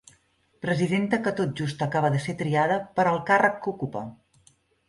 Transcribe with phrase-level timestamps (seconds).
[0.65, 4.05] Presidenta que tot just acaba de ser triada per al càrrec que ocupa.